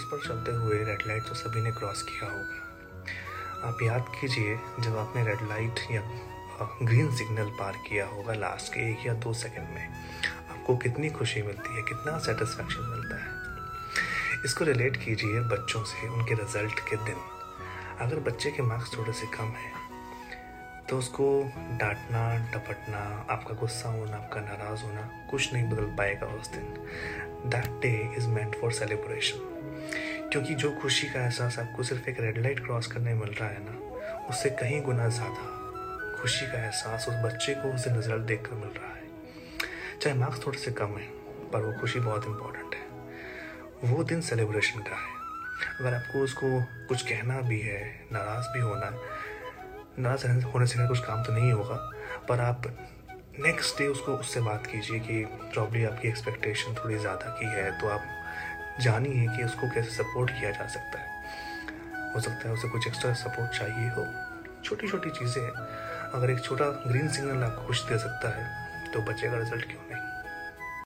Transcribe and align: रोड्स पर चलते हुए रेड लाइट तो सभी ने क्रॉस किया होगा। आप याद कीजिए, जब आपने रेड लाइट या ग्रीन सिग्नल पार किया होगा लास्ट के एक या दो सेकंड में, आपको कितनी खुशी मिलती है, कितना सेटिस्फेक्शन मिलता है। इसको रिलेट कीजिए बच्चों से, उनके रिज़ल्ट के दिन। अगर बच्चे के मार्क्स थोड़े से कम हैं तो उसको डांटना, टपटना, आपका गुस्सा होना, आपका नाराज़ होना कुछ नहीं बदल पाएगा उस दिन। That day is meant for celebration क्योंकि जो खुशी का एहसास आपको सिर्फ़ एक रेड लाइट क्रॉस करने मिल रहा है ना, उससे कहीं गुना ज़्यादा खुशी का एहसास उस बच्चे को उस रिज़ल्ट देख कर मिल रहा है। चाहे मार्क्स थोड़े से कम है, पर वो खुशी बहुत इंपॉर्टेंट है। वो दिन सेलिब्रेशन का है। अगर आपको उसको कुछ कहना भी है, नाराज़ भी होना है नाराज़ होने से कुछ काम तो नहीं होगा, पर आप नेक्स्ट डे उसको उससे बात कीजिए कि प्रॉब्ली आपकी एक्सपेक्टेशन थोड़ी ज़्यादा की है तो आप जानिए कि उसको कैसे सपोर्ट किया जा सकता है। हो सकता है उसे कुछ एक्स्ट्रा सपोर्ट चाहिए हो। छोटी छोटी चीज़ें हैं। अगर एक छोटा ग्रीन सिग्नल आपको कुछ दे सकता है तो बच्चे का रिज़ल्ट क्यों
रोड्स 0.00 0.10
पर 0.10 0.28
चलते 0.28 0.52
हुए 0.52 0.76
रेड 0.84 1.02
लाइट 1.06 1.22
तो 1.22 1.34
सभी 1.34 1.60
ने 1.60 1.70
क्रॉस 1.72 2.02
किया 2.02 2.30
होगा। 2.30 3.68
आप 3.68 3.82
याद 3.82 4.04
कीजिए, 4.10 4.56
जब 4.80 4.96
आपने 4.98 5.24
रेड 5.24 5.48
लाइट 5.48 5.80
या 5.90 6.02
ग्रीन 6.82 7.14
सिग्नल 7.16 7.50
पार 7.58 7.76
किया 7.88 8.06
होगा 8.06 8.34
लास्ट 8.34 8.72
के 8.74 8.90
एक 8.90 9.06
या 9.06 9.14
दो 9.14 9.32
सेकंड 9.34 9.74
में, 9.74 9.88
आपको 10.50 10.76
कितनी 10.76 11.10
खुशी 11.10 11.42
मिलती 11.42 11.76
है, 11.76 11.82
कितना 11.82 12.18
सेटिस्फेक्शन 12.18 12.88
मिलता 12.90 13.16
है। 13.16 14.42
इसको 14.44 14.64
रिलेट 14.64 14.96
कीजिए 14.96 15.40
बच्चों 15.50 15.84
से, 15.84 16.08
उनके 16.08 16.34
रिज़ल्ट 16.34 16.80
के 16.88 16.96
दिन। 17.04 17.20
अगर 18.00 18.20
बच्चे 18.30 18.50
के 18.50 18.62
मार्क्स 18.62 18.96
थोड़े 18.96 19.12
से 19.12 19.26
कम 19.36 19.52
हैं 19.56 19.78
तो 20.88 20.98
उसको 20.98 21.26
डांटना, 21.80 22.22
टपटना, 22.52 23.00
आपका 23.30 23.54
गुस्सा 23.54 23.88
होना, 23.88 24.16
आपका 24.16 24.40
नाराज़ 24.40 24.82
होना 24.82 25.02
कुछ 25.30 25.52
नहीं 25.52 25.64
बदल 25.64 25.94
पाएगा 25.98 26.26
उस 26.38 26.48
दिन। 26.48 26.64
That 27.50 27.68
day 27.82 27.92
is 28.18 28.26
meant 28.28 28.56
for 28.60 28.72
celebration 28.72 29.59
क्योंकि 30.32 30.54
जो 30.54 30.70
खुशी 30.72 31.06
का 31.08 31.20
एहसास 31.20 31.58
आपको 31.58 31.82
सिर्फ़ 31.82 32.08
एक 32.10 32.20
रेड 32.20 32.38
लाइट 32.38 32.60
क्रॉस 32.64 32.86
करने 32.86 33.14
मिल 33.14 33.30
रहा 33.30 33.48
है 33.48 33.58
ना, 33.60 33.78
उससे 34.30 34.50
कहीं 34.50 34.80
गुना 34.82 35.08
ज़्यादा 35.08 36.16
खुशी 36.20 36.46
का 36.46 36.58
एहसास 36.58 37.06
उस 37.08 37.14
बच्चे 37.24 37.54
को 37.54 37.72
उस 37.74 37.86
रिज़ल्ट 37.88 38.22
देख 38.26 38.42
कर 38.42 38.56
मिल 38.56 38.68
रहा 38.70 38.88
है। 38.88 39.98
चाहे 40.00 40.16
मार्क्स 40.18 40.46
थोड़े 40.46 40.58
से 40.58 40.70
कम 40.72 40.96
है, 40.98 41.06
पर 41.52 41.62
वो 41.62 41.72
खुशी 41.80 42.00
बहुत 42.00 42.26
इंपॉर्टेंट 42.26 42.74
है। 42.74 43.90
वो 43.90 44.04
दिन 44.04 44.20
सेलिब्रेशन 44.20 44.80
का 44.80 44.96
है। 44.96 45.18
अगर 45.80 45.94
आपको 45.94 46.18
उसको 46.18 46.60
कुछ 46.88 47.02
कहना 47.02 47.40
भी 47.40 47.60
है, 47.60 47.82
नाराज़ 48.12 48.52
भी 48.52 48.60
होना 48.60 48.86
है 48.86 49.18
नाराज़ 49.98 50.26
होने 50.44 50.66
से 50.66 50.86
कुछ 50.88 50.98
काम 51.06 51.22
तो 51.24 51.32
नहीं 51.32 51.52
होगा, 51.52 51.76
पर 52.28 52.40
आप 52.40 52.66
नेक्स्ट 53.40 53.78
डे 53.78 53.86
उसको 53.88 54.12
उससे 54.12 54.40
बात 54.40 54.66
कीजिए 54.66 54.98
कि 55.00 55.24
प्रॉब्ली 55.52 55.84
आपकी 55.84 56.08
एक्सपेक्टेशन 56.08 56.74
थोड़ी 56.74 56.98
ज़्यादा 56.98 57.36
की 57.40 57.46
है 57.46 57.70
तो 57.80 57.88
आप 57.88 58.02
जानिए 58.80 59.26
कि 59.28 59.44
उसको 59.44 59.68
कैसे 59.68 59.90
सपोर्ट 59.90 60.30
किया 60.30 60.50
जा 60.50 60.66
सकता 60.66 60.98
है। 60.98 62.12
हो 62.14 62.20
सकता 62.20 62.48
है 62.48 62.54
उसे 62.54 62.68
कुछ 62.68 62.86
एक्स्ट्रा 62.86 63.12
सपोर्ट 63.14 63.50
चाहिए 63.50 63.88
हो। 63.88 64.06
छोटी 64.64 64.88
छोटी 64.88 65.10
चीज़ें 65.10 65.42
हैं। 65.42 65.50
अगर 66.14 66.30
एक 66.30 66.40
छोटा 66.40 66.64
ग्रीन 66.86 67.08
सिग्नल 67.08 67.44
आपको 67.44 67.66
कुछ 67.66 67.84
दे 67.84 67.98
सकता 67.98 68.36
है 68.36 68.92
तो 68.92 69.02
बच्चे 69.02 69.30
का 69.30 69.38
रिज़ल्ट 69.38 69.64
क्यों 69.64 70.09